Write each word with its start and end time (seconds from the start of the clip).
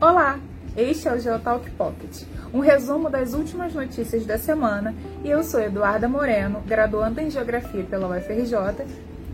Olá, 0.00 0.40
este 0.78 1.08
é 1.08 1.12
o 1.12 1.20
Geotalk 1.20 1.70
Pocket, 1.72 2.22
um 2.54 2.60
resumo 2.60 3.10
das 3.10 3.34
últimas 3.34 3.74
notícias 3.74 4.24
da 4.24 4.38
semana 4.38 4.94
e 5.22 5.28
eu 5.28 5.44
sou 5.44 5.60
Eduarda 5.60 6.08
Moreno, 6.08 6.62
graduanda 6.66 7.20
em 7.20 7.30
Geografia 7.30 7.84
pela 7.84 8.08
UFRJ. 8.08 8.86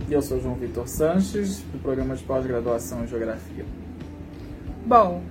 E 0.09 0.13
eu 0.13 0.21
sou 0.21 0.41
João 0.41 0.57
Vitor 0.57 0.89
Sanches, 0.89 1.61
do 1.73 1.79
programa 1.79 2.17
de 2.17 2.25
pós-graduação 2.25 3.05
em 3.05 3.07
Geografia. 3.07 3.65
Bom, 4.85 5.23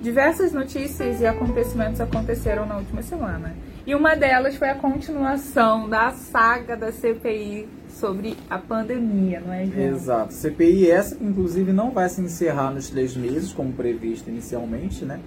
diversas 0.00 0.52
notícias 0.52 1.20
e 1.20 1.26
acontecimentos 1.26 2.00
aconteceram 2.00 2.64
na 2.64 2.76
última 2.76 3.02
semana. 3.02 3.56
E 3.88 3.94
uma 3.94 4.14
delas 4.14 4.54
foi 4.54 4.68
a 4.68 4.74
continuação 4.74 5.88
da 5.88 6.10
saga 6.10 6.76
da 6.76 6.92
CPI 6.92 7.66
sobre 7.88 8.36
a 8.50 8.58
pandemia, 8.58 9.40
não 9.40 9.50
é, 9.50 9.64
João? 9.64 9.86
Exato. 9.86 10.34
CPI 10.34 10.90
essa 10.90 11.16
que, 11.16 11.24
inclusive, 11.24 11.72
não 11.72 11.90
vai 11.90 12.06
se 12.10 12.20
encerrar 12.20 12.70
nos 12.70 12.90
três 12.90 13.16
meses, 13.16 13.50
como 13.50 13.72
previsto 13.72 14.28
inicialmente, 14.28 15.06
né? 15.06 15.18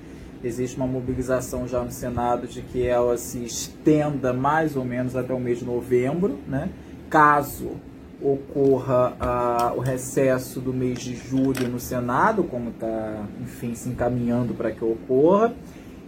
Existe 0.44 0.78
uma 0.78 0.86
mobilização 0.86 1.68
já 1.68 1.84
no 1.84 1.90
Senado 1.90 2.46
de 2.46 2.62
que 2.62 2.86
ela 2.86 3.18
se 3.18 3.44
estenda 3.44 4.32
mais 4.32 4.76
ou 4.76 4.86
menos 4.86 5.16
até 5.16 5.34
o 5.34 5.40
mês 5.40 5.58
de 5.58 5.66
novembro, 5.66 6.38
né? 6.48 6.70
Caso 7.10 7.72
ocorra 8.22 9.74
uh, 9.74 9.80
o 9.80 9.82
recesso 9.82 10.60
do 10.60 10.72
mês 10.72 11.00
de 11.00 11.16
julho 11.16 11.68
no 11.68 11.80
Senado, 11.80 12.44
como 12.44 12.70
está, 12.70 13.26
enfim, 13.42 13.74
se 13.74 13.90
encaminhando 13.90 14.54
para 14.54 14.70
que 14.70 14.86
ocorra. 14.86 15.52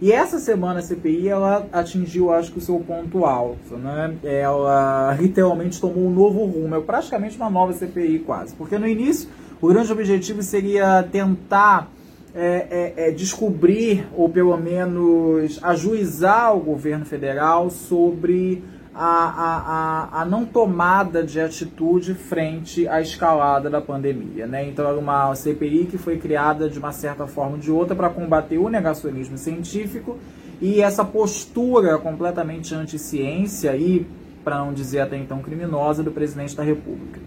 E 0.04 0.12
essa 0.12 0.38
semana 0.38 0.80
a 0.80 0.82
CPI 0.82 1.28
ela 1.28 1.66
atingiu, 1.72 2.30
acho 2.30 2.52
que, 2.52 2.58
o 2.58 2.60
seu 2.60 2.78
ponto 2.78 3.24
alto. 3.24 3.74
Né? 3.78 4.14
Ela 4.22 5.16
literalmente 5.18 5.80
tomou 5.80 6.06
um 6.06 6.10
novo 6.10 6.44
rumo, 6.44 6.74
é 6.74 6.80
praticamente 6.82 7.38
uma 7.38 7.48
nova 7.48 7.72
CPI 7.72 8.18
quase. 8.18 8.54
Porque 8.54 8.76
no 8.76 8.86
início 8.86 9.30
o 9.62 9.68
grande 9.68 9.90
objetivo 9.90 10.42
seria 10.42 11.02
tentar 11.04 11.90
é, 12.34 12.92
é, 12.98 13.08
é, 13.08 13.10
descobrir, 13.12 14.06
ou 14.14 14.28
pelo 14.28 14.54
menos 14.58 15.58
ajuizar 15.62 16.54
o 16.54 16.60
governo 16.60 17.06
federal 17.06 17.70
sobre 17.70 18.62
a, 18.94 19.04
a, 19.04 19.58
a, 19.58 20.22
a, 20.22 20.24
não 20.24 20.46
tomada 20.46 21.24
de 21.24 21.40
atitude 21.40 22.14
frente 22.14 22.86
à 22.86 23.00
escalada 23.00 23.68
da 23.68 23.80
pandemia. 23.80 24.46
Né? 24.46 24.68
Então, 24.68 24.86
era 24.86 24.96
uma 24.96 25.34
CPI 25.34 25.86
que 25.86 25.98
foi 25.98 26.16
criada 26.16 26.68
de 26.68 26.78
uma 26.78 26.92
certa 26.92 27.26
forma 27.26 27.52
ou 27.52 27.58
de 27.58 27.70
outra 27.70 27.96
para 27.96 28.08
combater 28.08 28.58
o 28.58 28.68
negacionismo 28.68 29.36
científico 29.36 30.18
e 30.60 30.80
essa 30.80 31.04
postura 31.04 31.98
completamente 31.98 32.74
anti-ciência 32.74 33.76
e, 33.76 34.06
para 34.44 34.58
não 34.58 34.72
dizer 34.72 35.00
até 35.00 35.16
então 35.16 35.42
criminosa, 35.42 36.02
do 36.02 36.12
presidente 36.12 36.54
da 36.54 36.62
República. 36.62 37.20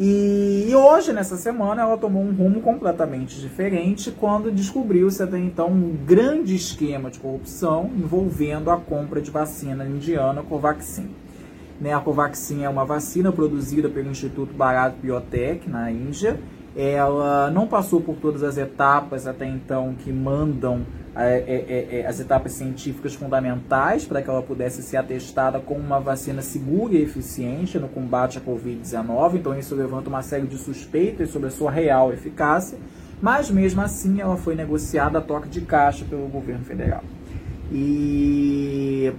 E 0.00 0.72
hoje, 0.76 1.12
nessa 1.12 1.36
semana, 1.36 1.82
ela 1.82 1.98
tomou 1.98 2.22
um 2.22 2.32
rumo 2.32 2.60
completamente 2.60 3.40
diferente 3.40 4.12
quando 4.12 4.48
descobriu-se 4.48 5.20
até 5.20 5.36
então 5.36 5.70
um 5.70 5.96
grande 6.06 6.54
esquema 6.54 7.10
de 7.10 7.18
corrupção 7.18 7.90
envolvendo 7.96 8.70
a 8.70 8.76
compra 8.76 9.20
de 9.20 9.28
vacina 9.28 9.84
indiana 9.84 10.40
Covaxin. 10.40 11.10
Né, 11.80 11.92
a 11.92 11.98
Covaxin 11.98 12.62
é 12.62 12.68
uma 12.68 12.84
vacina 12.84 13.32
produzida 13.32 13.88
pelo 13.88 14.08
Instituto 14.08 14.54
Bharat 14.54 14.94
Biotech 15.02 15.68
na 15.68 15.90
Índia. 15.90 16.38
Ela 16.76 17.50
não 17.50 17.66
passou 17.66 18.00
por 18.00 18.14
todas 18.14 18.44
as 18.44 18.56
etapas 18.56 19.26
até 19.26 19.46
então 19.48 19.96
que 19.98 20.12
mandam 20.12 20.86
é, 21.20 21.38
é, 21.38 21.96
é, 21.96 22.00
é, 22.00 22.06
as 22.06 22.20
etapas 22.20 22.52
científicas 22.52 23.14
fundamentais 23.14 24.04
para 24.04 24.22
que 24.22 24.30
ela 24.30 24.40
pudesse 24.40 24.82
ser 24.82 24.98
atestada 24.98 25.58
como 25.58 25.80
uma 25.80 25.98
vacina 25.98 26.40
segura 26.42 26.94
e 26.94 27.02
eficiente 27.02 27.76
no 27.76 27.88
combate 27.88 28.38
à 28.38 28.40
Covid-19. 28.40 29.34
Então, 29.34 29.58
isso 29.58 29.74
levanta 29.74 30.08
uma 30.08 30.22
série 30.22 30.46
de 30.46 30.56
suspeitas 30.56 31.30
sobre 31.30 31.48
a 31.48 31.50
sua 31.50 31.72
real 31.72 32.12
eficácia, 32.12 32.78
mas 33.20 33.50
mesmo 33.50 33.80
assim 33.80 34.20
ela 34.20 34.36
foi 34.36 34.54
negociada 34.54 35.18
a 35.18 35.20
toque 35.20 35.48
de 35.48 35.60
caixa 35.62 36.04
pelo 36.04 36.28
governo 36.28 36.64
federal. 36.64 37.02
E 37.72 39.12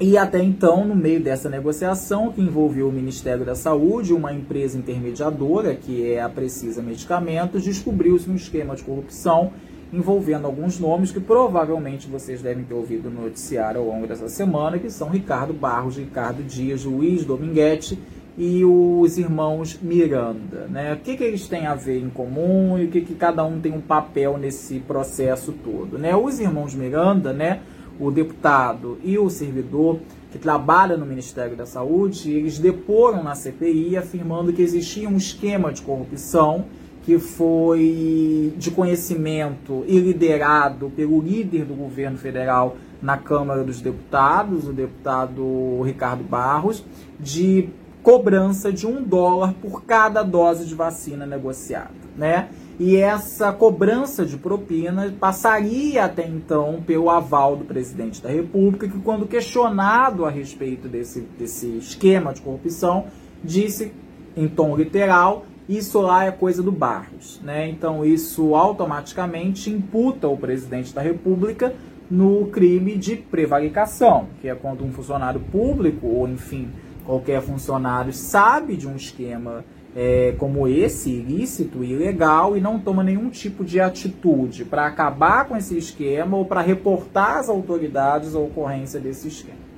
e 0.00 0.16
até 0.16 0.42
então, 0.42 0.84
no 0.84 0.96
meio 0.96 1.20
dessa 1.20 1.48
negociação, 1.48 2.32
que 2.32 2.40
envolveu 2.40 2.88
o 2.88 2.92
Ministério 2.92 3.44
da 3.44 3.54
Saúde, 3.54 4.12
uma 4.12 4.32
empresa 4.32 4.76
intermediadora, 4.78 5.74
que 5.74 6.12
é 6.12 6.20
a 6.20 6.28
Precisa 6.28 6.82
Medicamentos, 6.82 7.62
descobriu-se 7.62 8.28
um 8.28 8.34
esquema 8.34 8.74
de 8.74 8.82
corrupção 8.82 9.52
envolvendo 9.92 10.46
alguns 10.46 10.78
nomes 10.78 11.12
que 11.12 11.20
provavelmente 11.20 12.08
vocês 12.08 12.40
devem 12.40 12.64
ter 12.64 12.74
ouvido 12.74 13.10
no 13.10 13.22
noticiário 13.22 13.80
ao 13.80 13.86
longo 13.86 14.06
dessa 14.06 14.28
semana, 14.28 14.78
que 14.78 14.88
são 14.88 15.08
Ricardo 15.08 15.52
Barros, 15.52 15.98
Ricardo 15.98 16.42
Dias, 16.42 16.84
Luiz 16.84 17.24
Dominguete 17.24 17.98
e 18.38 18.64
os 18.64 19.18
irmãos 19.18 19.78
Miranda. 19.82 20.66
Né? 20.70 20.94
O 20.94 20.96
que, 20.96 21.16
que 21.16 21.24
eles 21.24 21.46
têm 21.46 21.66
a 21.66 21.74
ver 21.74 22.00
em 22.00 22.08
comum 22.08 22.78
e 22.78 22.86
o 22.86 22.88
que, 22.88 23.02
que 23.02 23.14
cada 23.14 23.44
um 23.44 23.60
tem 23.60 23.72
um 23.72 23.80
papel 23.80 24.38
nesse 24.38 24.78
processo 24.80 25.52
todo. 25.52 25.98
Né? 25.98 26.16
Os 26.16 26.40
irmãos 26.40 26.74
Miranda, 26.74 27.32
né, 27.32 27.60
o 28.00 28.10
deputado 28.10 28.98
e 29.04 29.18
o 29.18 29.28
servidor 29.28 30.00
que 30.30 30.38
trabalha 30.38 30.96
no 30.96 31.04
Ministério 31.04 31.54
da 31.54 31.66
Saúde, 31.66 32.32
eles 32.32 32.58
deporam 32.58 33.22
na 33.22 33.34
CPI 33.34 33.98
afirmando 33.98 34.52
que 34.52 34.62
existia 34.62 35.06
um 35.06 35.18
esquema 35.18 35.70
de 35.70 35.82
corrupção 35.82 36.64
que 37.02 37.18
foi 37.18 38.54
de 38.56 38.70
conhecimento 38.70 39.84
e 39.86 39.98
liderado 39.98 40.90
pelo 40.90 41.20
líder 41.20 41.64
do 41.64 41.74
governo 41.74 42.16
federal 42.16 42.76
na 43.02 43.18
Câmara 43.18 43.64
dos 43.64 43.80
Deputados, 43.80 44.68
o 44.68 44.72
deputado 44.72 45.82
Ricardo 45.82 46.22
Barros, 46.22 46.84
de 47.18 47.68
cobrança 48.02 48.72
de 48.72 48.86
um 48.86 49.02
dólar 49.02 49.54
por 49.54 49.84
cada 49.84 50.22
dose 50.22 50.64
de 50.64 50.74
vacina 50.74 51.26
negociada, 51.26 51.90
né? 52.16 52.48
E 52.78 52.96
essa 52.96 53.52
cobrança 53.52 54.24
de 54.24 54.36
propina 54.36 55.12
passaria 55.20 56.04
até 56.04 56.26
então 56.26 56.82
pelo 56.84 57.10
aval 57.10 57.56
do 57.56 57.64
presidente 57.64 58.20
da 58.20 58.28
República, 58.28 58.88
que 58.88 58.98
quando 59.00 59.26
questionado 59.26 60.24
a 60.24 60.30
respeito 60.30 60.88
desse, 60.88 61.20
desse 61.38 61.76
esquema 61.76 62.32
de 62.32 62.40
corrupção, 62.40 63.06
disse 63.44 63.92
em 64.36 64.48
tom 64.48 64.76
literal 64.76 65.44
isso 65.76 66.00
lá 66.00 66.24
é 66.24 66.30
coisa 66.30 66.62
do 66.62 66.72
Barros, 66.72 67.40
né? 67.42 67.68
Então 67.68 68.04
isso 68.04 68.54
automaticamente 68.54 69.70
imputa 69.70 70.28
o 70.28 70.36
presidente 70.36 70.94
da 70.94 71.00
República 71.00 71.74
no 72.10 72.46
crime 72.46 72.96
de 72.96 73.16
prevaricação, 73.16 74.26
que 74.40 74.48
é 74.48 74.54
quando 74.54 74.84
um 74.84 74.92
funcionário 74.92 75.40
público 75.40 76.06
ou 76.06 76.28
enfim 76.28 76.68
qualquer 77.04 77.40
funcionário 77.42 78.12
sabe 78.12 78.76
de 78.76 78.86
um 78.86 78.96
esquema 78.96 79.64
é, 79.94 80.34
como 80.38 80.66
esse, 80.66 81.10
ilícito 81.10 81.84
e 81.84 81.92
ilegal, 81.92 82.56
e 82.56 82.60
não 82.60 82.78
toma 82.78 83.02
nenhum 83.02 83.28
tipo 83.28 83.64
de 83.64 83.80
atitude 83.80 84.64
para 84.64 84.86
acabar 84.86 85.46
com 85.46 85.56
esse 85.56 85.76
esquema 85.76 86.36
ou 86.36 86.44
para 86.44 86.60
reportar 86.60 87.38
às 87.38 87.48
autoridades 87.48 88.34
a 88.34 88.38
ocorrência 88.38 88.98
desse 88.98 89.28
esquema. 89.28 89.71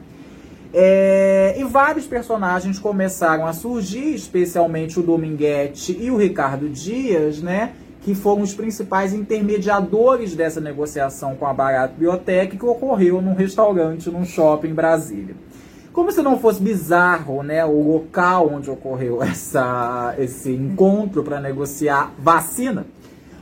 É, 0.76 1.54
e 1.56 1.62
vários 1.62 2.04
personagens 2.04 2.80
começaram 2.80 3.46
a 3.46 3.52
surgir, 3.52 4.12
especialmente 4.12 4.98
o 4.98 5.04
Dominguete 5.04 5.96
e 6.00 6.10
o 6.10 6.16
Ricardo 6.16 6.68
Dias, 6.68 7.40
né? 7.40 7.74
Que 8.02 8.12
foram 8.12 8.42
os 8.42 8.52
principais 8.52 9.14
intermediadores 9.14 10.34
dessa 10.34 10.60
negociação 10.60 11.36
com 11.36 11.46
a 11.46 11.54
Barato 11.54 11.94
Biotech 11.96 12.56
que 12.56 12.66
ocorreu 12.66 13.22
num 13.22 13.34
restaurante, 13.34 14.10
num 14.10 14.24
shopping 14.24 14.70
em 14.70 14.74
Brasília. 14.74 15.36
Como 15.92 16.10
se 16.10 16.20
não 16.22 16.40
fosse 16.40 16.60
bizarro, 16.60 17.44
né, 17.44 17.64
o 17.64 17.92
local 17.92 18.50
onde 18.52 18.68
ocorreu 18.68 19.22
essa, 19.22 20.12
esse 20.18 20.50
encontro 20.50 21.22
para 21.22 21.40
negociar 21.40 22.12
vacina, 22.18 22.84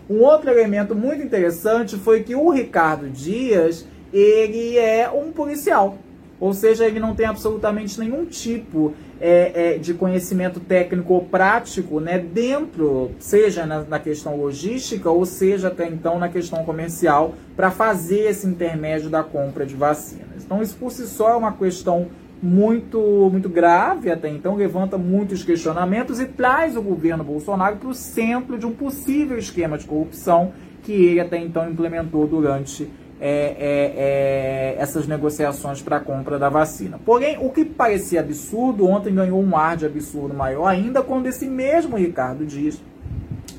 um 0.08 0.20
outro 0.20 0.50
elemento 0.50 0.94
muito 0.94 1.22
interessante 1.22 1.96
foi 1.96 2.22
que 2.22 2.34
o 2.34 2.50
Ricardo 2.50 3.08
Dias, 3.08 3.86
ele 4.12 4.76
é 4.76 5.08
um 5.08 5.32
policial. 5.32 5.96
Ou 6.42 6.52
seja, 6.52 6.84
ele 6.84 6.98
não 6.98 7.14
tem 7.14 7.24
absolutamente 7.24 8.00
nenhum 8.00 8.24
tipo 8.24 8.94
é, 9.20 9.74
é, 9.74 9.78
de 9.78 9.94
conhecimento 9.94 10.58
técnico 10.58 11.14
ou 11.14 11.24
prático 11.24 12.00
né, 12.00 12.18
dentro, 12.18 13.12
seja 13.20 13.64
na, 13.64 13.82
na, 13.84 14.00
questão 14.00 14.36
logística 14.36 15.08
ou 15.08 15.24
seja 15.24 15.68
até 15.68 15.86
então 15.86 16.18
na 16.18 16.28
questão 16.28 16.64
comercial, 16.64 17.36
para 17.54 17.70
fazer 17.70 18.28
esse 18.28 18.44
intermédio 18.44 19.08
da 19.08 19.22
compra 19.22 19.64
de 19.64 19.76
vacinas. 19.76 20.42
Então, 20.44 20.60
isso 20.60 20.74
por 20.74 20.90
si 20.90 21.06
só 21.06 21.30
é 21.30 21.36
uma 21.36 21.52
questão 21.52 22.08
muito, 22.42 22.98
muito 23.30 23.48
grave 23.48 24.10
até 24.10 24.28
então, 24.28 24.56
levanta 24.56 24.98
muitos 24.98 25.44
questionamentos 25.44 26.18
e 26.18 26.26
traz 26.26 26.76
o 26.76 26.82
governo 26.82 27.22
Bolsonaro 27.22 27.76
para 27.76 27.88
o 27.88 27.94
centro 27.94 28.58
de 28.58 28.66
um 28.66 28.72
possível 28.72 29.38
esquema 29.38 29.78
de 29.78 29.86
corrupção 29.86 30.52
que 30.82 30.92
ele 30.92 31.20
até 31.20 31.38
então 31.38 31.70
implementou 31.70 32.26
durante 32.26 32.90
é, 33.24 33.54
é, 33.56 34.74
é, 34.76 34.76
essas 34.82 35.06
negociações 35.06 35.80
para 35.80 35.98
a 35.98 36.00
compra 36.00 36.40
da 36.40 36.48
vacina. 36.48 36.98
Porém, 37.04 37.38
o 37.40 37.50
que 37.50 37.64
parecia 37.64 38.18
absurdo, 38.18 38.84
ontem 38.84 39.14
ganhou 39.14 39.40
um 39.40 39.56
ar 39.56 39.76
de 39.76 39.86
absurdo 39.86 40.34
maior 40.34 40.66
ainda 40.66 41.02
quando 41.02 41.28
esse 41.28 41.46
mesmo 41.46 41.96
Ricardo 41.96 42.44
Dias, 42.44 42.82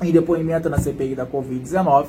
em 0.02 0.12
depoimento 0.12 0.68
na 0.68 0.78
CPI 0.78 1.14
da 1.14 1.24
Covid-19, 1.24 2.08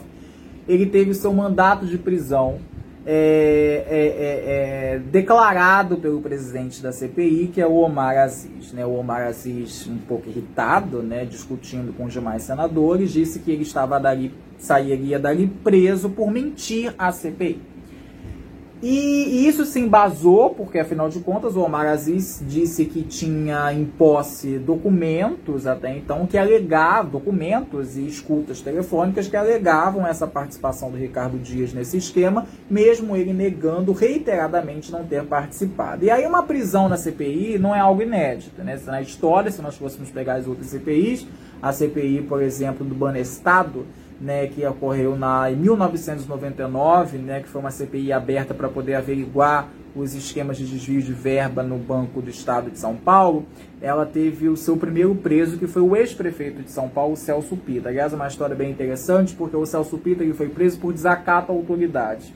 ele 0.67 0.85
teve 0.85 1.13
seu 1.13 1.31
mandato 1.31 1.85
de 1.85 1.97
prisão 1.97 2.59
é, 3.05 3.85
é, 3.87 3.97
é, 3.97 4.95
é, 4.95 4.99
declarado 4.99 5.97
pelo 5.97 6.21
presidente 6.21 6.81
da 6.81 6.91
CPI, 6.91 7.51
que 7.53 7.61
é 7.61 7.67
o 7.67 7.75
Omar 7.75 8.17
Aziz. 8.17 8.73
Né? 8.73 8.85
O 8.85 8.93
Omar 8.93 9.27
Aziz, 9.27 9.85
um 9.87 9.97
pouco 9.97 10.27
irritado, 10.29 11.03
né, 11.03 11.23
discutindo 11.23 11.93
com 11.93 12.05
os 12.05 12.13
demais 12.13 12.41
senadores, 12.43 13.11
disse 13.11 13.39
que 13.39 13.51
ele 13.51 13.61
estava 13.61 13.99
dali, 13.99 14.33
sairia 14.57 15.19
dali 15.19 15.47
preso 15.63 16.09
por 16.09 16.31
mentir 16.31 16.95
à 16.97 17.11
CPI. 17.11 17.74
E 18.87 19.47
isso 19.47 19.65
se 19.65 19.79
embasou, 19.79 20.51
porque 20.51 20.77
afinal 20.77 21.09
de 21.09 21.19
contas 21.19 21.55
o 21.55 21.61
Omar 21.61 21.87
Aziz 21.87 22.43
disse 22.47 22.85
que 22.85 23.01
tinha 23.01 23.73
em 23.73 23.83
posse 23.83 24.59
documentos 24.59 25.65
até 25.65 25.97
então 25.97 26.27
que 26.27 26.37
alegavam, 26.37 27.09
documentos 27.09 27.97
e 27.97 28.05
escutas 28.05 28.61
telefônicas 28.61 29.27
que 29.27 29.35
alegavam 29.35 30.05
essa 30.05 30.27
participação 30.27 30.91
do 30.91 30.97
Ricardo 30.97 31.39
Dias 31.39 31.73
nesse 31.73 31.97
esquema, 31.97 32.45
mesmo 32.69 33.15
ele 33.15 33.33
negando 33.33 33.91
reiteradamente 33.91 34.91
não 34.91 35.03
ter 35.03 35.25
participado. 35.25 36.05
E 36.05 36.11
aí 36.11 36.23
uma 36.27 36.43
prisão 36.43 36.87
na 36.87 36.95
CPI 36.95 37.57
não 37.57 37.73
é 37.73 37.79
algo 37.79 38.03
inédito, 38.03 38.63
né? 38.63 38.79
Na 38.85 39.01
história, 39.01 39.49
se 39.49 39.63
nós 39.63 39.75
fôssemos 39.75 40.11
pegar 40.11 40.35
as 40.35 40.45
outras 40.45 40.67
CPIs, 40.67 41.25
a 41.59 41.71
CPI, 41.71 42.21
por 42.29 42.39
exemplo, 42.39 42.85
do 42.85 42.93
Banestado, 42.93 43.83
né, 44.19 44.47
que 44.47 44.65
ocorreu 44.65 45.15
na, 45.15 45.51
em 45.51 45.55
1999, 45.55 47.17
né, 47.17 47.41
que 47.41 47.49
foi 47.49 47.61
uma 47.61 47.71
CPI 47.71 48.13
aberta 48.13 48.53
para 48.53 48.69
poder 48.69 48.95
averiguar 48.95 49.69
os 49.95 50.13
esquemas 50.13 50.57
de 50.57 50.65
desvio 50.65 51.01
de 51.01 51.13
verba 51.13 51.63
no 51.63 51.77
Banco 51.77 52.21
do 52.21 52.29
Estado 52.29 52.69
de 52.69 52.77
São 52.77 52.95
Paulo, 52.95 53.45
ela 53.81 54.05
teve 54.05 54.49
o 54.49 54.57
seu 54.57 54.75
primeiro 54.75 55.15
preso, 55.15 55.57
que 55.57 55.67
foi 55.67 55.81
o 55.81 55.95
ex-prefeito 55.95 56.61
de 56.61 56.71
São 56.71 56.89
Paulo, 56.89 57.15
Celso 57.15 57.55
Pita. 57.55 57.89
Aliás, 57.89 58.11
é 58.11 58.15
uma 58.15 58.27
história 58.27 58.55
bem 58.55 58.71
interessante, 58.71 59.33
porque 59.33 59.55
o 59.55 59.65
Celso 59.65 59.97
Pita 59.97 60.23
ele 60.23 60.33
foi 60.33 60.49
preso 60.49 60.79
por 60.79 60.91
desacato 60.91 61.51
à 61.51 61.55
autoridade. 61.55 62.33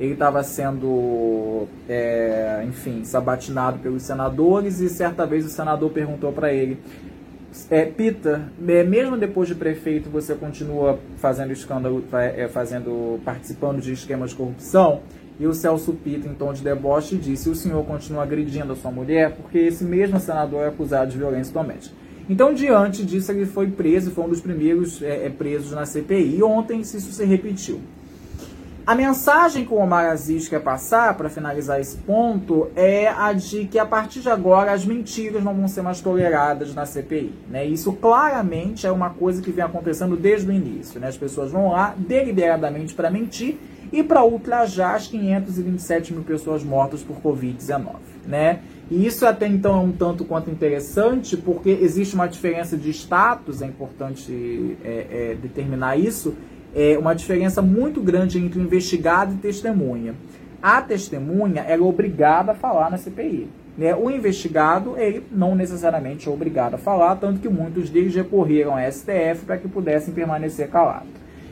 Ele 0.00 0.14
estava 0.14 0.42
sendo, 0.42 1.66
é, 1.86 2.64
enfim, 2.66 3.04
sabatinado 3.04 3.78
pelos 3.78 4.02
senadores 4.02 4.80
e 4.80 4.88
certa 4.88 5.26
vez 5.26 5.44
o 5.44 5.50
senador 5.50 5.90
perguntou 5.90 6.32
para 6.32 6.52
ele 6.52 6.78
é, 7.70 7.84
Pita, 7.84 8.50
é, 8.66 8.82
mesmo 8.82 9.16
depois 9.16 9.48
de 9.48 9.54
prefeito, 9.54 10.08
você 10.08 10.34
continua 10.34 10.98
fazendo 11.16 11.52
escândalo, 11.52 12.04
é, 12.12 12.48
fazendo, 12.48 13.20
participando 13.24 13.80
de 13.80 13.92
esquemas 13.92 14.30
de 14.30 14.36
corrupção? 14.36 15.02
E 15.38 15.46
o 15.46 15.52
Celso 15.52 15.92
Pita, 15.92 16.28
em 16.28 16.34
tom 16.34 16.52
de 16.52 16.62
deboche, 16.62 17.16
disse: 17.16 17.48
o 17.48 17.54
senhor 17.54 17.84
continua 17.84 18.22
agredindo 18.22 18.72
a 18.72 18.76
sua 18.76 18.90
mulher 18.90 19.34
porque 19.36 19.58
esse 19.58 19.84
mesmo 19.84 20.20
senador 20.20 20.62
é 20.62 20.68
acusado 20.68 21.10
de 21.10 21.18
violência 21.18 21.52
doméstica. 21.52 21.94
Então, 22.28 22.54
diante 22.54 23.04
disso, 23.04 23.32
ele 23.32 23.46
foi 23.46 23.68
preso, 23.70 24.10
foi 24.12 24.24
um 24.24 24.28
dos 24.28 24.40
primeiros 24.40 25.02
é, 25.02 25.26
é 25.26 25.30
presos 25.30 25.72
na 25.72 25.84
CPI. 25.84 26.36
E 26.36 26.42
ontem 26.42 26.80
isso 26.80 26.98
se 27.00 27.24
repetiu. 27.24 27.80
A 28.84 28.96
mensagem 28.96 29.64
que 29.64 29.72
o 29.72 29.76
Omar 29.76 30.06
Aziz 30.06 30.48
quer 30.48 30.60
passar, 30.60 31.16
para 31.16 31.28
finalizar 31.28 31.80
esse 31.80 31.96
ponto, 31.98 32.68
é 32.74 33.06
a 33.06 33.32
de 33.32 33.64
que 33.66 33.78
a 33.78 33.86
partir 33.86 34.20
de 34.20 34.28
agora 34.28 34.72
as 34.72 34.84
mentiras 34.84 35.44
não 35.44 35.54
vão 35.54 35.68
ser 35.68 35.82
mais 35.82 36.00
toleradas 36.00 36.74
na 36.74 36.84
CPI. 36.84 37.32
Né? 37.48 37.64
Isso 37.64 37.92
claramente 37.92 38.84
é 38.84 38.90
uma 38.90 39.10
coisa 39.10 39.40
que 39.40 39.52
vem 39.52 39.64
acontecendo 39.64 40.16
desde 40.16 40.50
o 40.50 40.52
início. 40.52 40.98
Né? 40.98 41.06
As 41.06 41.16
pessoas 41.16 41.52
vão 41.52 41.70
lá 41.70 41.94
deliberadamente 41.96 42.92
para 42.92 43.08
mentir 43.08 43.56
e 43.92 44.02
para 44.02 44.24
ultrajar 44.24 44.96
as 44.96 45.06
527 45.06 46.12
mil 46.12 46.24
pessoas 46.24 46.64
mortas 46.64 47.04
por 47.04 47.18
Covid-19. 47.22 47.84
Né? 48.26 48.62
E 48.90 49.06
isso 49.06 49.24
até 49.24 49.46
então 49.46 49.76
é 49.76 49.80
um 49.80 49.92
tanto 49.92 50.24
quanto 50.24 50.50
interessante, 50.50 51.36
porque 51.36 51.70
existe 51.70 52.16
uma 52.16 52.26
diferença 52.26 52.76
de 52.76 52.90
status, 52.90 53.62
é 53.62 53.66
importante 53.66 54.76
é, 54.84 55.06
é, 55.08 55.36
determinar 55.40 55.96
isso, 55.96 56.34
é, 56.74 56.96
uma 56.98 57.14
diferença 57.14 57.60
muito 57.60 58.00
grande 58.00 58.38
entre 58.38 58.60
investigado 58.60 59.34
e 59.34 59.36
testemunha. 59.36 60.14
A 60.62 60.80
testemunha 60.80 61.62
é 61.62 61.78
obrigada 61.78 62.52
a 62.52 62.54
falar 62.54 62.90
na 62.90 62.96
CPI. 62.96 63.48
Né? 63.76 63.94
O 63.94 64.10
investigado, 64.10 64.96
ele 64.98 65.24
não 65.30 65.54
necessariamente 65.54 66.28
é 66.28 66.32
obrigado 66.32 66.74
a 66.74 66.78
falar, 66.78 67.16
tanto 67.16 67.40
que 67.40 67.48
muitos 67.48 67.90
deles 67.90 68.14
recorreram 68.14 68.76
à 68.76 68.90
STF 68.90 69.44
para 69.46 69.56
que 69.56 69.68
pudessem 69.68 70.12
permanecer 70.12 70.68
calados. 70.68 71.08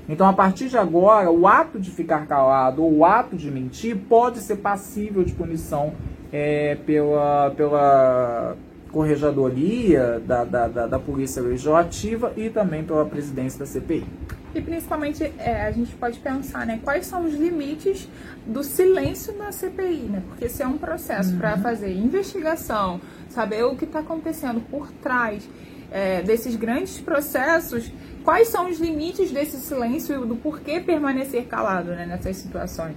Então, 0.09 0.27
a 0.29 0.33
partir 0.33 0.69
de 0.69 0.77
agora, 0.77 1.31
o 1.31 1.47
ato 1.47 1.79
de 1.79 1.91
ficar 1.91 2.27
calado 2.27 2.83
ou 2.83 2.99
o 2.99 3.05
ato 3.05 3.37
de 3.37 3.51
mentir 3.51 3.97
pode 3.97 4.41
ser 4.41 4.57
passível 4.57 5.23
de 5.23 5.33
punição 5.33 5.93
é, 6.33 6.77
pela, 6.85 7.53
pela 7.57 8.57
corregedoria 8.91 10.21
da, 10.27 10.45
da, 10.45 10.69
da, 10.69 10.87
da 10.89 10.99
Polícia 10.99 11.41
Legislativa 11.41 12.33
e 12.37 12.51
também 12.51 12.83
pela 12.83 13.05
presidência 13.05 13.61
da 13.61 13.67
CPI. 13.67 14.05
E 14.55 14.61
principalmente 14.61 15.33
é, 15.39 15.67
a 15.67 15.71
gente 15.71 15.95
pode 15.95 16.19
pensar, 16.19 16.67
né, 16.67 16.81
quais 16.83 17.07
são 17.07 17.25
os 17.25 17.35
limites 17.35 18.09
do 18.47 18.65
silêncio 18.65 19.37
na 19.37 19.53
CPI, 19.53 20.09
né? 20.11 20.23
Porque 20.29 20.49
se 20.49 20.63
é 20.63 20.67
um 20.67 20.77
processo 20.77 21.33
uhum. 21.33 21.39
para 21.39 21.57
fazer 21.59 21.93
investigação, 21.93 23.01
saber 23.29 23.65
o 23.65 23.77
que 23.77 23.85
está 23.85 24.01
acontecendo 24.01 24.61
por 24.69 24.91
trás 25.03 25.49
é, 25.91 26.23
desses 26.23 26.57
grandes 26.57 27.01
processos, 27.01 27.93
quais 28.25 28.49
são 28.49 28.69
os 28.69 28.79
limites 28.79 29.31
desse 29.31 29.57
silêncio 29.59 30.25
e 30.25 30.27
do 30.27 30.37
porquê 30.37 30.81
permanecer 30.81 31.47
calado 31.47 31.91
né, 31.91 32.07
nessas 32.07 32.37
situações? 32.37 32.97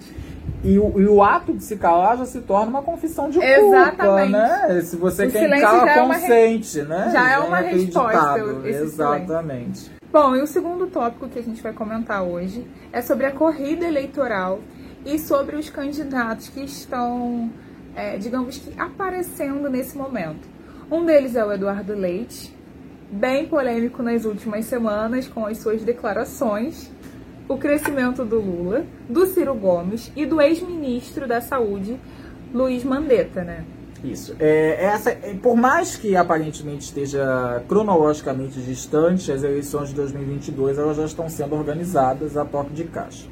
E 0.64 0.80
o, 0.80 1.00
e 1.00 1.06
o, 1.06 1.22
ato 1.22 1.54
de 1.54 1.64
se 1.64 1.76
calar 1.76 2.18
já 2.18 2.26
se 2.26 2.40
torna 2.42 2.68
uma 2.68 2.82
confissão 2.82 3.30
de 3.30 3.38
Exatamente. 3.38 3.98
culpa, 3.98 4.26
né? 4.26 4.82
Se 4.82 4.96
você 4.96 5.28
o 5.28 5.32
quem 5.32 5.50
cala, 5.60 6.08
consente, 6.08 6.80
é 6.80 6.84
uma, 6.84 6.96
né? 6.96 7.12
Já, 7.12 7.12
já 7.12 7.32
é 7.32 7.40
uma 7.40 7.58
resposta. 7.58 8.40
Exatamente. 8.66 9.80
Silêncio. 9.80 10.03
Bom, 10.14 10.36
e 10.36 10.44
o 10.44 10.46
segundo 10.46 10.86
tópico 10.86 11.28
que 11.28 11.40
a 11.40 11.42
gente 11.42 11.60
vai 11.60 11.74
comentar 11.74 12.22
hoje 12.22 12.64
é 12.92 13.02
sobre 13.02 13.26
a 13.26 13.32
corrida 13.32 13.88
eleitoral 13.88 14.60
e 15.04 15.18
sobre 15.18 15.56
os 15.56 15.72
candidatos 15.72 16.50
que 16.50 16.60
estão, 16.60 17.52
é, 17.96 18.16
digamos 18.20 18.60
que, 18.60 18.80
aparecendo 18.80 19.72
nesse 19.72 19.98
momento. 19.98 20.48
Um 20.92 21.04
deles 21.04 21.36
é 21.36 21.44
o 21.44 21.52
Eduardo 21.52 21.96
Leite, 21.96 22.56
bem 23.12 23.48
polêmico 23.48 24.04
nas 24.04 24.24
últimas 24.24 24.66
semanas 24.66 25.28
com 25.28 25.48
as 25.48 25.58
suas 25.58 25.82
declarações, 25.82 26.92
o 27.50 27.58
crescimento 27.58 28.24
do 28.24 28.40
Lula, 28.40 28.86
do 29.10 29.26
Ciro 29.26 29.56
Gomes 29.56 30.12
e 30.16 30.28
do 30.28 30.40
ex-ministro 30.40 31.28
da 31.28 31.42
Saúde, 31.42 32.00
Luiz 32.54 32.84
Mandetta, 32.84 33.44
né? 33.44 33.66
Isso. 34.04 34.36
É, 34.38 34.84
essa, 34.84 35.12
é, 35.12 35.34
por 35.42 35.56
mais 35.56 35.96
que 35.96 36.16
aparentemente 36.16 36.84
esteja 36.84 37.64
cronologicamente 37.70 38.60
distante, 38.60 39.32
as 39.32 39.44
eleições 39.44 39.90
de 39.90 39.96
2022 39.96 40.78
elas 40.78 40.98
já 40.98 41.06
estão 41.06 41.30
sendo 41.30 41.56
organizadas 41.56 42.36
a 42.36 42.44
toque 42.44 42.74
de 42.74 42.84
caixa. 42.84 43.28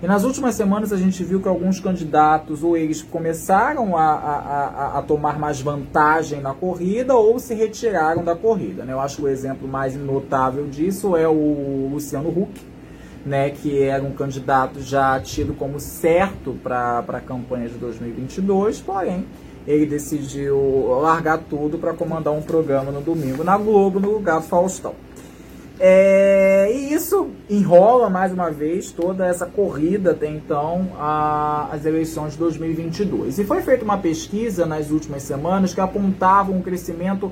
E 0.00 0.06
nas 0.06 0.24
últimas 0.24 0.54
semanas 0.54 0.92
a 0.92 0.96
gente 0.96 1.24
viu 1.24 1.40
que 1.40 1.48
alguns 1.48 1.80
candidatos 1.80 2.62
ou 2.62 2.76
eles 2.76 3.02
começaram 3.02 3.96
a, 3.96 4.04
a, 4.04 4.36
a, 4.36 4.98
a 4.98 5.02
tomar 5.02 5.38
mais 5.38 5.60
vantagem 5.60 6.40
na 6.40 6.54
corrida 6.54 7.14
ou 7.14 7.38
se 7.38 7.54
retiraram 7.54 8.22
da 8.22 8.36
corrida. 8.36 8.84
Né? 8.84 8.92
Eu 8.92 9.00
acho 9.00 9.16
que 9.16 9.22
o 9.22 9.28
exemplo 9.28 9.66
mais 9.66 9.96
notável 9.96 10.68
disso 10.68 11.16
é 11.16 11.26
o 11.26 11.88
Luciano 11.90 12.28
Huck, 12.28 12.60
né, 13.24 13.50
que 13.50 13.82
era 13.82 14.04
um 14.04 14.12
candidato 14.12 14.80
já 14.80 15.18
tido 15.18 15.52
como 15.54 15.80
certo 15.80 16.54
para 16.62 16.98
a 17.00 17.20
campanha 17.20 17.68
de 17.68 17.74
2022, 17.74 18.80
porém 18.82 19.26
ele 19.66 19.86
decidiu 19.86 21.00
largar 21.02 21.38
tudo 21.38 21.78
para 21.78 21.92
comandar 21.92 22.32
um 22.32 22.42
programa 22.42 22.92
no 22.92 23.00
domingo 23.00 23.42
na 23.42 23.56
Globo, 23.58 23.98
no 23.98 24.12
lugar 24.12 24.40
do 24.40 24.46
Faustão. 24.46 24.94
É, 25.78 26.72
e 26.72 26.94
isso 26.94 27.28
enrola 27.50 28.08
mais 28.08 28.32
uma 28.32 28.50
vez 28.50 28.90
toda 28.90 29.26
essa 29.26 29.44
corrida 29.44 30.12
até 30.12 30.26
então 30.26 30.88
às 30.98 31.84
eleições 31.84 32.32
de 32.32 32.38
2022. 32.38 33.38
E 33.38 33.44
foi 33.44 33.60
feita 33.60 33.84
uma 33.84 33.98
pesquisa 33.98 34.64
nas 34.64 34.90
últimas 34.90 35.22
semanas 35.22 35.74
que 35.74 35.80
apontava 35.80 36.50
um 36.50 36.62
crescimento 36.62 37.30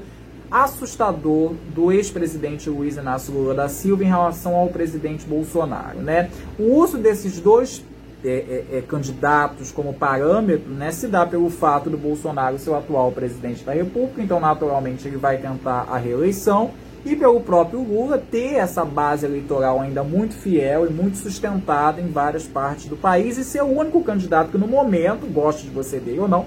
assustador 0.51 1.55
do 1.75 1.91
ex-presidente 1.91 2.69
Luiz 2.69 2.97
Inácio 2.97 3.33
Lula 3.33 3.55
da 3.55 3.69
Silva 3.69 4.05
em 4.05 4.09
relação 4.09 4.55
ao 4.55 4.69
presidente 4.69 5.25
Bolsonaro. 5.25 5.99
Né? 6.01 6.31
O 6.59 6.75
uso 6.75 6.99
desses 6.99 7.41
dois 7.41 7.83
é, 8.25 8.29
é, 8.73 8.79
é, 8.79 8.83
candidatos 8.83 9.71
como 9.71 9.93
parâmetro, 9.93 10.73
né, 10.73 10.91
se 10.91 11.07
dá 11.07 11.27
pelo 11.27 11.51
fato 11.51 11.91
do 11.91 11.99
Bolsonaro 11.99 12.59
ser 12.59 12.71
o 12.71 12.75
atual 12.75 13.13
presidente 13.13 13.63
da 13.63 13.73
República, 13.73 14.23
então 14.23 14.41
naturalmente 14.41 15.07
ele 15.07 15.19
vai 15.19 15.37
tentar 15.37 15.87
a 15.91 15.99
reeleição, 15.99 16.71
e 17.05 17.15
pelo 17.15 17.39
próprio 17.41 17.83
Lula 17.83 18.17
ter 18.17 18.55
essa 18.55 18.83
base 18.83 19.27
eleitoral 19.27 19.79
ainda 19.79 20.03
muito 20.03 20.35
fiel 20.35 20.87
e 20.87 20.91
muito 20.91 21.19
sustentada 21.19 22.01
em 22.01 22.09
várias 22.09 22.45
partes 22.45 22.87
do 22.87 22.97
país 22.97 23.37
e 23.37 23.45
ser 23.45 23.63
o 23.63 23.67
único 23.67 24.03
candidato 24.03 24.51
que 24.51 24.57
no 24.57 24.67
momento, 24.67 25.27
goste 25.27 25.65
de 25.65 25.71
você 25.71 26.01
dele 26.01 26.21
ou 26.21 26.29
não, 26.29 26.47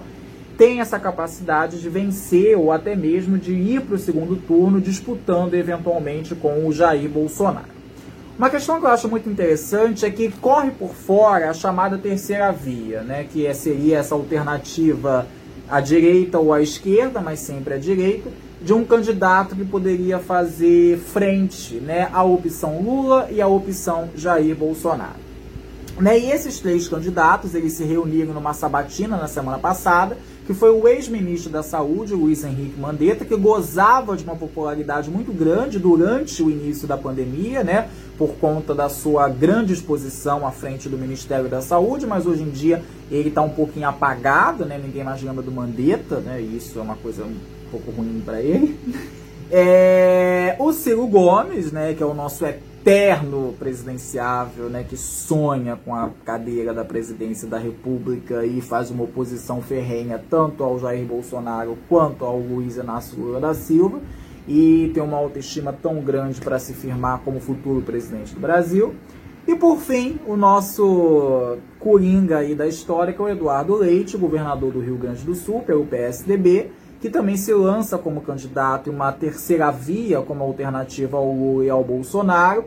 tem 0.58 0.82
essa 0.82 1.00
capacidade 1.00 1.80
de 1.80 1.88
vencer 1.88 2.58
ou 2.58 2.72
até 2.72 2.96
mesmo 2.96 3.38
de 3.38 3.54
ir 3.54 3.82
para 3.82 3.94
o 3.94 4.00
segundo 4.00 4.36
turno 4.36 4.82
disputando 4.82 5.54
eventualmente 5.54 6.34
com 6.34 6.66
o 6.66 6.74
Jair 6.74 7.08
Bolsonaro. 7.08 7.77
Uma 8.38 8.52
questão 8.52 8.80
que 8.80 8.86
eu 8.86 8.92
acho 8.92 9.10
muito 9.10 9.28
interessante 9.28 10.06
é 10.06 10.12
que 10.12 10.30
corre 10.30 10.70
por 10.70 10.94
fora 10.94 11.50
a 11.50 11.54
chamada 11.56 11.98
terceira 11.98 12.52
via, 12.52 13.02
né, 13.02 13.24
que 13.24 13.48
é, 13.48 13.54
seria 13.54 13.98
essa 13.98 14.14
alternativa 14.14 15.26
à 15.68 15.82
direita 15.82 16.38
ou 16.38 16.54
à 16.54 16.62
esquerda, 16.62 17.20
mas 17.20 17.40
sempre 17.40 17.74
à 17.74 17.78
direita, 17.80 18.30
de 18.62 18.74
um 18.74 18.86
candidato 18.86 19.56
que 19.56 19.66
poderia 19.66 20.20
fazer 20.20 21.00
frente 21.00 21.76
né, 21.78 22.10
à 22.14 22.24
opção 22.24 22.80
Lula 22.80 23.28
e 23.32 23.42
à 23.42 23.48
opção 23.48 24.10
Jair 24.16 24.56
Bolsonaro. 24.56 25.27
Né? 26.00 26.20
E 26.20 26.32
esses 26.32 26.60
três 26.60 26.88
candidatos, 26.88 27.56
eles 27.56 27.74
se 27.74 27.84
reuniram 27.84 28.34
numa 28.34 28.54
sabatina 28.54 29.18
na 29.18 29.28
semana 29.28 29.58
passada, 29.58 30.18
que 30.46 30.54
foi 30.54 30.70
o 30.70 30.88
ex-ministro 30.88 31.52
da 31.52 31.64
Saúde, 31.64 32.14
Luiz 32.14 32.44
Henrique 32.44 32.80
Mandetta, 32.80 33.26
que 33.26 33.36
gozava 33.36 34.16
de 34.16 34.24
uma 34.24 34.36
popularidade 34.36 35.10
muito 35.10 35.34
grande 35.34 35.80
durante 35.80 36.42
o 36.42 36.50
início 36.50 36.88
da 36.88 36.98
pandemia, 36.98 37.64
né? 37.64 37.90
Por 38.18 38.36
conta 38.36 38.74
da 38.74 38.88
sua 38.88 39.28
grande 39.28 39.74
exposição 39.74 40.48
à 40.48 40.52
frente 40.52 40.88
do 40.88 40.98
Ministério 40.98 41.50
da 41.50 41.62
Saúde, 41.62 42.06
mas 42.06 42.26
hoje 42.26 42.44
em 42.44 42.50
dia 42.50 42.82
ele 43.12 43.30
está 43.30 43.42
um 43.42 43.50
pouquinho 43.50 43.90
apagado, 43.90 44.66
né? 44.66 44.80
Ninguém 44.82 45.04
mais 45.04 45.22
lembra 45.22 45.42
do 45.42 45.52
Mandetta, 45.52 46.20
né? 46.20 46.40
E 46.40 46.58
isso 46.58 46.80
é 46.80 46.82
uma 46.82 46.96
coisa 46.96 47.24
um 47.24 47.36
pouco 47.72 47.92
ruim 47.92 48.22
para 48.24 48.42
ele. 48.42 48.78
É... 49.50 50.58
O 50.60 50.74
Ciro 50.74 51.08
Gomes, 51.08 51.72
né? 51.72 51.94
Que 51.94 52.04
é 52.04 52.06
o 52.06 52.14
nosso 52.14 52.44
eterno 52.88 53.54
presidenciável, 53.60 54.70
né, 54.70 54.86
que 54.88 54.96
sonha 54.96 55.76
com 55.76 55.94
a 55.94 56.10
cadeira 56.24 56.74
da 56.74 56.86
presidência 56.86 57.46
da 57.46 57.58
República 57.58 58.46
e 58.46 58.62
faz 58.62 58.90
uma 58.90 59.04
oposição 59.04 59.62
ferrenha 59.62 60.24
tanto 60.30 60.64
ao 60.64 60.80
Jair 60.80 61.06
Bolsonaro 61.06 61.78
quanto 61.90 62.24
ao 62.24 62.40
Luiz 62.40 62.78
Inácio 62.78 63.20
Lula 63.20 63.42
da 63.42 63.54
Silva 63.54 64.00
e 64.48 64.90
tem 64.94 65.04
uma 65.04 65.18
autoestima 65.18 65.74
tão 65.74 66.00
grande 66.00 66.40
para 66.40 66.58
se 66.60 66.74
firmar 66.74 67.20
como 67.26 67.42
futuro 67.42 67.82
presidente 67.82 68.34
do 68.34 68.40
Brasil. 68.40 68.96
E 69.46 69.54
por 69.54 69.80
fim, 69.80 70.18
o 70.26 70.38
nosso 70.38 71.58
coringa 71.80 72.38
aí 72.38 72.56
da 72.56 72.68
história, 72.68 73.14
que 73.14 73.22
é 73.22 73.24
o 73.26 73.30
Eduardo 73.30 73.76
Leite, 73.76 74.16
governador 74.16 74.72
do 74.72 74.80
Rio 74.80 74.96
Grande 74.96 75.26
do 75.26 75.36
Sul, 75.36 75.62
pelo 75.62 75.86
PSDB, 75.86 76.72
que 77.00 77.10
também 77.10 77.38
se 77.38 77.54
lança 77.54 77.98
como 77.98 78.22
candidato 78.22 78.90
em 78.90 78.94
uma 78.94 79.12
terceira 79.12 79.72
via 79.72 80.22
como 80.22 80.44
alternativa 80.44 81.18
ao 81.18 81.32
Lula 81.32 81.66
e 81.66 81.70
ao 81.70 81.84
Bolsonaro, 81.84 82.66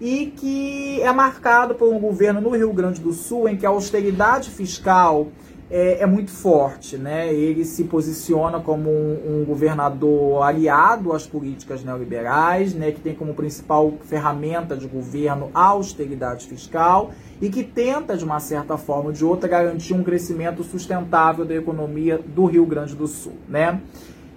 e 0.00 0.26
que 0.36 1.00
é 1.02 1.12
marcado 1.12 1.74
por 1.74 1.92
um 1.92 1.98
governo 1.98 2.40
no 2.40 2.50
Rio 2.50 2.72
Grande 2.72 3.00
do 3.00 3.12
Sul 3.12 3.48
em 3.48 3.56
que 3.56 3.66
a 3.66 3.70
austeridade 3.70 4.50
fiscal 4.50 5.28
é, 5.70 6.02
é 6.02 6.06
muito 6.06 6.30
forte. 6.30 6.96
Né? 6.96 7.32
Ele 7.32 7.64
se 7.64 7.84
posiciona 7.84 8.60
como 8.60 8.90
um, 8.90 9.40
um, 9.40 9.44
governador 9.44 10.42
aliado 10.42 11.12
às 11.12 11.26
políticas 11.26 11.84
neoliberais, 11.84 12.74
né? 12.74 12.92
que 12.92 13.00
tem 13.00 13.14
como 13.14 13.34
principal 13.34 13.92
ferramenta 14.02 14.76
de 14.76 14.86
governo 14.86 15.50
a 15.54 15.66
austeridade 15.66 16.46
fiscal 16.46 17.10
e 17.40 17.48
que 17.48 17.62
tenta, 17.62 18.16
de 18.16 18.24
uma 18.24 18.40
certa 18.40 18.76
forma 18.76 19.06
ou 19.06 19.12
de 19.12 19.24
outra, 19.24 19.48
garantir 19.48 19.94
um 19.94 20.02
crescimento 20.02 20.62
sustentável 20.64 21.44
da 21.44 21.54
economia 21.54 22.18
do 22.18 22.46
Rio 22.46 22.66
Grande 22.66 22.94
do 22.94 23.06
Sul. 23.06 23.34
Né? 23.48 23.80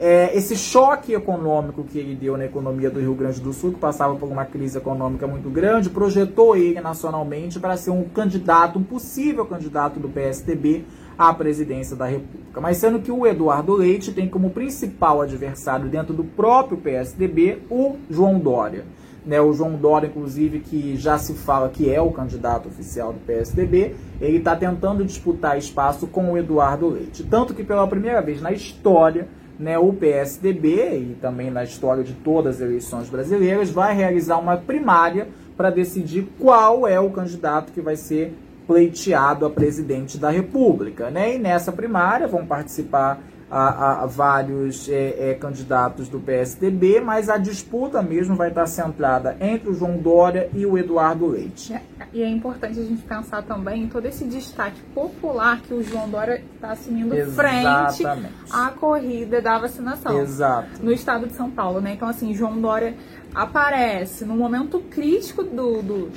É, 0.04 0.36
esse 0.36 0.56
choque 0.56 1.14
econômico 1.14 1.84
que 1.84 2.00
ele 2.00 2.16
deu 2.16 2.36
na 2.36 2.46
economia 2.46 2.90
do 2.90 3.00
Rio 3.00 3.14
Grande 3.14 3.40
do 3.40 3.54
Sul, 3.54 3.74
que 3.74 3.80
passava 3.80 4.16
por 4.16 4.28
uma 4.28 4.46
crise 4.46 4.76
econômica 4.76 5.28
muito 5.28 5.48
grande, 5.48 5.92
projetou 5.92 6.56
ele 6.56 6.82
nacionalmente 6.82 7.60
para 7.60 7.78
ser 7.78 7.92
um 7.92 8.04
candidato, 8.06 8.80
um 8.80 8.84
possível 8.84 9.46
candidato 9.46 10.00
do 10.00 10.10
PSDB 10.10 10.86
à 11.22 11.32
presidência 11.32 11.96
da 11.96 12.08
República. 12.08 12.60
Mas 12.60 12.78
sendo 12.78 13.00
que 13.00 13.12
o 13.12 13.28
Eduardo 13.28 13.76
Leite 13.76 14.12
tem 14.12 14.28
como 14.28 14.50
principal 14.50 15.22
adversário 15.22 15.88
dentro 15.88 16.16
do 16.16 16.24
próprio 16.24 16.80
PSDB 16.80 17.60
o 17.70 17.98
João 18.10 18.40
Dória. 18.40 18.86
Né, 19.24 19.40
o 19.40 19.54
João 19.54 19.76
Dória, 19.76 20.08
inclusive, 20.08 20.62
que 20.62 20.98
já 20.98 21.20
se 21.20 21.36
fala 21.36 21.70
que 21.70 21.94
é 21.94 22.02
o 22.02 22.10
candidato 22.10 22.70
oficial 22.70 23.14
do 23.14 23.20
PSDB, 23.20 23.96
ele 24.20 24.38
está 24.38 24.56
tentando 24.56 25.06
disputar 25.06 25.60
espaço 25.60 26.08
com 26.08 26.32
o 26.32 26.38
Eduardo 26.40 26.90
Leite. 26.90 27.24
Tanto 27.24 27.54
que 27.54 27.64
pela 27.64 27.86
primeira 27.86 28.20
vez 28.20 28.42
na 28.42 28.52
história, 28.52 29.28
né, 29.60 29.78
o 29.78 29.94
PSDB, 29.94 30.98
e 30.98 31.18
também 31.22 31.52
na 31.52 31.64
história 31.64 32.04
de 32.04 32.14
todas 32.14 32.56
as 32.56 32.62
eleições 32.62 33.12
brasileiras, 33.12 33.70
vai 33.70 33.96
realizar 33.96 34.40
uma 34.40 34.58
primária 34.58 35.28
para 35.56 35.70
decidir 35.70 36.28
qual 36.40 36.88
é 36.88 37.00
o 37.00 37.12
candidato 37.12 37.72
que 37.72 37.80
vai 37.80 37.96
ser 37.96 38.34
pleiteado 38.72 39.46
a 39.46 39.50
presidente 39.50 40.18
da 40.18 40.30
República. 40.30 41.12
Né? 41.12 41.36
E 41.36 41.40
nessa 41.40 41.74
primária 41.74 42.26
vão 42.26 42.46
participar 42.46 43.22
a, 43.50 44.04
a 44.04 44.06
vários 44.06 44.88
é, 44.88 45.32
é, 45.32 45.34
candidatos 45.34 46.08
do 46.08 46.22
PSDB, 46.22 47.02
mas 47.02 47.28
a 47.28 47.38
disputa 47.38 48.02
mesmo 48.02 48.34
vai 48.34 48.48
estar 48.48 48.66
centrada 48.66 49.36
entre 49.42 49.70
o 49.70 49.74
João 49.74 49.98
Dória 49.98 50.50
e 50.56 50.66
o 50.66 50.78
Eduardo 50.78 51.28
Leite. 51.28 51.74
É, 51.74 51.82
e 52.14 52.24
é 52.24 52.30
importante 52.30 52.80
a 52.80 52.84
gente 52.84 53.02
pensar 53.02 53.44
também 53.44 53.84
em 53.84 53.88
todo 53.90 54.06
esse 54.06 54.24
destaque 54.24 54.80
popular 54.96 55.60
que 55.60 55.74
o 55.74 55.84
João 55.84 56.10
Dória 56.10 56.42
está 56.56 56.72
assumindo 56.72 57.14
Exatamente. 57.14 57.98
frente 57.98 58.26
à 58.50 58.70
corrida 58.70 59.42
da 59.42 59.60
vacinação. 59.60 60.18
Exato. 60.22 60.82
No 60.82 60.94
estado 60.94 61.28
de 61.28 61.34
São 61.34 61.52
Paulo, 61.52 61.82
né? 61.82 61.92
Então, 61.96 62.08
assim, 62.08 62.34
João 62.34 62.62
Dória 62.62 62.96
aparece 63.36 64.24
no 64.24 64.38
momento 64.38 64.80
crítico 64.80 65.44
do, 65.44 65.82
do 65.82 66.12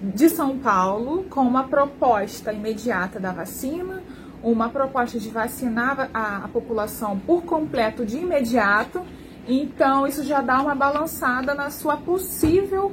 de 0.00 0.28
São 0.28 0.58
Paulo 0.58 1.24
com 1.28 1.42
uma 1.42 1.64
proposta 1.64 2.52
imediata 2.52 3.20
da 3.20 3.32
vacina 3.32 4.02
uma 4.42 4.68
proposta 4.68 5.18
de 5.18 5.28
vacinar 5.28 6.10
a, 6.12 6.44
a 6.44 6.48
população 6.48 7.18
por 7.18 7.42
completo 7.42 8.04
de 8.04 8.18
imediato. 8.18 9.02
Então, 9.46 10.06
isso 10.06 10.22
já 10.24 10.40
dá 10.40 10.60
uma 10.60 10.74
balançada 10.74 11.54
na 11.54 11.70
sua 11.70 11.96
possível 11.96 12.92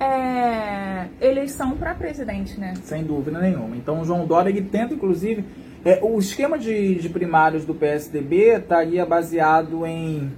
é, 0.00 1.06
eleição 1.20 1.76
para 1.76 1.94
presidente, 1.94 2.58
né? 2.58 2.74
Sem 2.82 3.04
dúvida 3.04 3.38
nenhuma. 3.38 3.76
Então, 3.76 4.00
o 4.00 4.04
João 4.04 4.26
Dória 4.26 4.50
ele 4.50 4.62
tenta, 4.62 4.94
inclusive, 4.94 5.44
é, 5.84 6.00
o 6.02 6.18
esquema 6.18 6.58
de, 6.58 6.96
de 6.96 7.08
primários 7.08 7.64
do 7.64 7.74
PSDB 7.74 8.56
estaria 8.56 9.04
baseado 9.04 9.86
em 9.86 10.30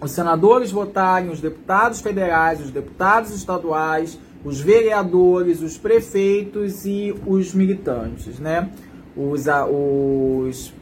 os 0.00 0.12
senadores 0.12 0.70
votarem, 0.70 1.28
os 1.28 1.42
deputados 1.42 2.00
federais, 2.00 2.60
os 2.60 2.70
deputados 2.70 3.34
estaduais, 3.34 4.18
os 4.44 4.60
vereadores, 4.60 5.60
os 5.60 5.76
prefeitos 5.76 6.84
e 6.84 7.14
os 7.26 7.54
militantes, 7.54 8.38
né? 8.38 8.70
os, 9.16 9.46
os 9.70 10.74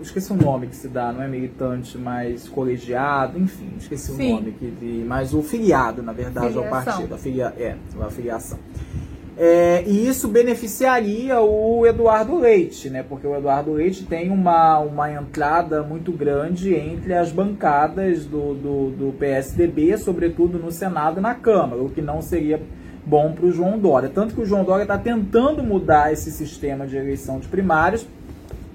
esqueci 0.00 0.32
o 0.32 0.36
nome 0.36 0.68
que 0.68 0.76
se 0.76 0.88
dá, 0.88 1.12
não 1.12 1.22
é 1.22 1.28
militante, 1.28 1.98
mas 1.98 2.48
colegiado, 2.48 3.38
enfim, 3.38 3.72
esqueci 3.78 4.12
Sim. 4.12 4.32
o 4.32 4.36
nome 4.36 4.52
que 4.52 4.70
de, 4.70 5.04
mas 5.06 5.34
o 5.34 5.42
filiado, 5.42 6.02
na 6.02 6.12
verdade, 6.12 6.48
Filiação. 6.48 6.64
ao 6.64 6.84
partido, 6.84 7.14
a 7.14 7.18
filia, 7.18 7.54
é, 7.58 7.76
a 8.00 8.10
filiação. 8.10 8.58
É, 9.40 9.84
e 9.86 10.08
isso 10.08 10.26
beneficiaria 10.26 11.40
o 11.40 11.86
Eduardo 11.86 12.36
Leite, 12.36 12.90
né? 12.90 13.04
Porque 13.04 13.24
o 13.24 13.36
Eduardo 13.36 13.72
Leite 13.72 14.04
tem 14.04 14.30
uma, 14.30 14.80
uma 14.80 15.12
entrada 15.12 15.80
muito 15.80 16.10
grande 16.10 16.74
entre 16.74 17.14
as 17.14 17.30
bancadas 17.30 18.24
do, 18.24 18.54
do, 18.54 18.90
do 18.90 19.12
PSDB, 19.16 19.96
sobretudo 19.96 20.58
no 20.58 20.72
Senado 20.72 21.18
e 21.18 21.22
na 21.22 21.36
Câmara, 21.36 21.80
o 21.80 21.88
que 21.88 22.02
não 22.02 22.20
seria 22.20 22.60
bom 23.08 23.32
para 23.32 23.46
o 23.46 23.50
João 23.50 23.78
Dória. 23.78 24.10
Tanto 24.12 24.34
que 24.34 24.40
o 24.42 24.46
João 24.46 24.64
Dória 24.64 24.82
está 24.82 24.98
tentando 24.98 25.62
mudar 25.62 26.12
esse 26.12 26.30
sistema 26.30 26.86
de 26.86 26.96
eleição 26.96 27.38
de 27.38 27.48
primários 27.48 28.06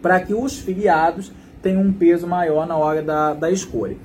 para 0.02 0.20
que 0.20 0.34
os 0.34 0.58
filiados 0.58 1.32
tenham 1.62 1.82
um 1.82 1.94
peso 1.94 2.25
maior 2.25 2.66
na 2.66 2.75
hora 2.75 3.02
da, 3.02 3.34
da 3.34 3.52
escolha. 3.52 3.96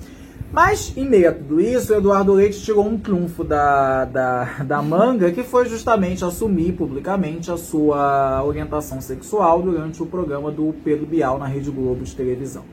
Mas, 0.50 0.96
em 0.96 1.06
meio 1.06 1.28
a 1.28 1.32
tudo 1.32 1.60
isso, 1.60 1.92
Eduardo 1.92 2.32
Leite 2.32 2.62
tirou 2.62 2.86
um 2.86 2.96
trunfo 2.96 3.44
da, 3.44 4.06
da, 4.06 4.44
da 4.64 4.80
manga, 4.80 5.30
que 5.30 5.42
foi 5.42 5.68
justamente 5.68 6.24
assumir 6.24 6.72
publicamente 6.72 7.50
a 7.50 7.56
sua 7.58 8.42
orientação 8.42 8.98
sexual 9.00 9.60
durante 9.60 10.02
o 10.02 10.06
programa 10.06 10.50
do 10.50 10.74
Pedro 10.82 11.04
Bial 11.04 11.38
na 11.38 11.46
Rede 11.46 11.70
Globo 11.70 12.02
de 12.02 12.14
televisão. 12.16 12.64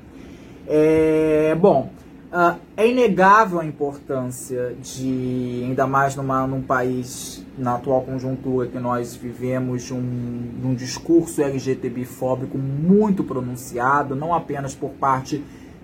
É, 0.67 1.53
bom, 1.59 1.89
Uh, 2.31 2.59
é 2.75 2.87
inegável 2.87 3.59
a 3.59 3.65
importância 3.65 4.75
de, 4.81 5.61
ainda 5.63 5.87
mais 5.87 6.15
numa, 6.15 6.45
num 6.45 6.61
país, 6.61 7.45
na 7.57 7.75
atual 7.75 8.01
conjuntura 8.01 8.67
que 8.67 8.77
nós 8.77 9.15
vivemos, 9.15 9.89
um, 9.91 9.97
um 9.97 10.75
discurso 10.75 11.41
LGTB-fóbico 11.41 12.57
muito 12.57 13.23
pronunciado, 13.23 14.15
não 14.15 14.33
apenas 14.33 14.75
por 14.75 14.89
parte 14.91 15.41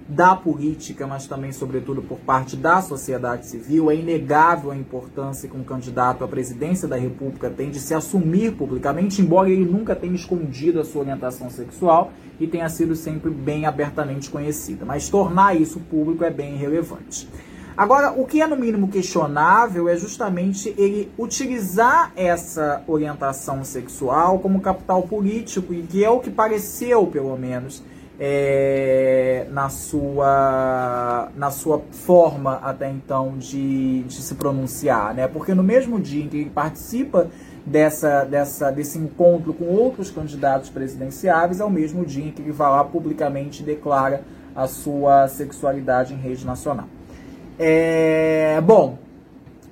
da 0.08 0.36
política, 0.36 1.08
mas 1.08 1.28
também, 1.28 1.52
sobretudo, 1.52 2.02
por 2.02 2.20
parte 2.20 2.56
da 2.56 2.82
sociedade 2.82 3.48
civil. 3.48 3.90
É 3.90 3.96
inegável 3.96 4.72
a 4.72 4.76
importância 4.76 5.50
que 5.50 5.56
um 5.56 5.64
candidato 5.64 6.24
à 6.24 6.28
presidência 6.28 6.88
da 6.88 6.98
República 6.98 7.50
tem 7.50 7.70
de 7.70 7.80
se 7.80 7.94
assumir 7.94 8.54
publicamente, 8.54 9.22
embora 9.22 9.50
ele 9.50 9.66
nunca 9.66 9.96
tenha 9.96 10.16
escondido 10.16 10.80
a 10.80 10.84
sua 10.84 11.02
orientação 11.02 11.50
sexual 11.50 12.12
e 12.40 12.48
tenha 12.48 12.68
sido 12.70 12.96
sempre 12.96 13.30
bem 13.30 13.66
abertamente 13.66 14.30
conhecida. 14.30 14.86
Mas 14.86 15.10
tornar 15.10 15.56
isso 15.56 15.80
público 15.80 16.24
é 16.24 16.30
bem 16.30 16.58
relevante. 16.58 17.30
Agora, 17.78 18.12
o 18.12 18.26
que 18.26 18.42
é 18.42 18.48
no 18.48 18.58
mínimo 18.58 18.90
questionável 18.90 19.88
é 19.88 19.96
justamente 19.96 20.76
ele 20.78 21.10
utilizar 21.18 22.12
essa 22.16 22.84
orientação 22.86 23.64
sexual 23.64 24.40
como 24.40 24.60
capital 24.60 25.04
político, 25.04 25.74
e 25.74 25.82
que 25.84 26.04
é 26.04 26.10
o 26.10 26.20
que 26.20 26.30
pareceu, 26.30 27.08
pelo 27.08 27.36
menos, 27.38 27.82
é, 28.24 29.48
na, 29.50 29.68
sua, 29.68 31.32
na 31.36 31.50
sua 31.50 31.82
forma 31.92 32.58
até 32.58 32.88
então 32.88 33.36
de, 33.36 34.04
de 34.04 34.22
se 34.22 34.36
pronunciar, 34.36 35.16
né? 35.16 35.28
Porque 35.28 35.56
no 35.56 35.64
mesmo 35.64 36.00
dia 36.00 36.24
em 36.24 36.28
que 36.28 36.38
ele 36.38 36.52
participa 36.52 37.30
dessa, 37.66 38.24
dessa, 38.24 38.70
desse 38.72 39.00
encontro 39.00 39.56
com 39.56 39.66
outros 39.66 40.12
candidatos 40.12 40.70
presidenciáveis, 40.70 41.60
é 41.60 41.66
o 41.66 41.70
mesmo 41.70 42.06
dia 42.06 42.26
em 42.26 42.32
que 42.32 42.44
ele 42.44 42.52
vai 42.52 42.70
lá 42.70 42.84
publicamente 42.84 43.64
declara 43.64 44.22
a 44.56 44.68
sua 44.68 45.28
sexualidade 45.28 46.14
em 46.14 46.18
rede 46.18 46.46
nacional. 46.46 46.86
É, 47.58 48.62
bom, 48.62 49.00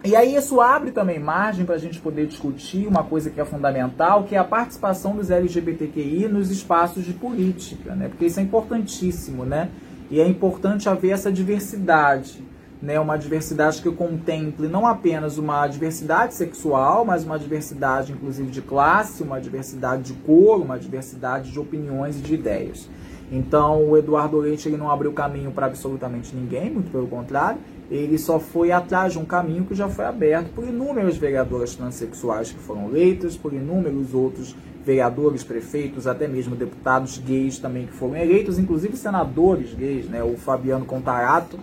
E 0.02 0.16
aí 0.16 0.34
isso 0.34 0.62
abre 0.62 0.92
também 0.92 1.20
margem 1.20 1.66
para 1.66 1.76
a 1.76 1.78
gente 1.78 2.00
poder 2.00 2.26
discutir 2.26 2.88
uma 2.88 3.04
coisa 3.04 3.30
que 3.30 3.40
é 3.40 3.44
fundamental, 3.44 4.24
que 4.24 4.34
é 4.34 4.38
a 4.38 4.46
participação 4.46 5.14
dos 5.14 5.30
LGBTQI 5.30 6.30
nos 6.30 6.50
espaços 6.50 7.04
de 7.04 7.12
política, 7.12 7.94
né? 7.96 8.08
Porque 8.08 8.26
isso 8.26 8.40
é 8.40 8.44
importantíssimo, 8.44 9.44
né? 9.44 9.70
E 10.10 10.22
é 10.22 10.28
importante 10.28 10.88
haver 10.88 11.12
essa 11.12 11.30
diversidade, 11.30 12.42
né? 12.82 12.98
Uma 12.98 13.18
diversidade 13.18 13.82
que 13.82 13.92
contemple 13.92 14.70
não 14.70 14.88
apenas 14.88 15.38
uma 15.38 15.68
diversidade 15.68 16.34
sexual, 16.34 17.04
mas 17.04 17.26
uma 17.26 17.38
diversidade 17.38 18.14
inclusive 18.14 18.50
de 18.50 18.62
classe, 18.62 19.22
uma 19.22 19.42
diversidade 19.42 20.04
de 20.04 20.14
cor, 20.14 20.62
uma 20.62 20.80
diversidade 20.80 21.52
de 21.52 21.60
opiniões 21.60 22.18
e 22.18 22.22
de 22.22 22.36
ideias. 22.36 22.90
Então 23.30 23.84
o 23.90 23.98
Eduardo 23.98 24.38
Leite 24.38 24.70
ele 24.70 24.78
não 24.78 24.90
abriu 24.90 25.12
caminho 25.12 25.52
para 25.52 25.66
absolutamente 25.66 26.34
ninguém, 26.34 26.72
muito 26.72 26.90
pelo 26.90 27.06
contrário 27.06 27.60
ele 27.90 28.18
só 28.18 28.40
foi 28.40 28.72
atrás 28.72 29.14
de 29.14 29.20
um 29.20 29.26
caminho 29.26 29.66
que 29.66 29.74
já 29.74 29.90
foi 29.90 30.06
aberto 30.06 30.50
por 30.54 30.68
inúmeras 30.68 31.18
vereadoras 31.18 31.76
transexuais 31.76 32.52
que 32.52 32.60
foram 32.60 32.88
eleitas, 32.90 33.36
por 33.36 33.54
inúmeros 33.54 34.14
outros 34.14 34.56
vereadores, 34.86 35.44
prefeitos, 35.44 36.08
até 36.08 36.28
mesmo 36.28 36.56
deputados 36.56 37.18
gays 37.18 37.60
também 37.60 37.88
que 37.88 37.94
foram 37.94 38.16
eleitos, 38.16 38.58
inclusive 38.58 38.96
senadores 38.96 39.74
gays, 39.74 40.08
né? 40.08 40.24
O 40.24 40.38
Fabiano 40.38 40.86
Contarato, 40.86 41.60